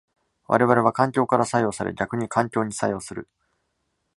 [0.47, 3.29] 我々は環境から作用され逆に環境に作用する。